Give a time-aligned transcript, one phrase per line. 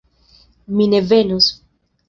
[0.79, 1.53] Mi ne venos.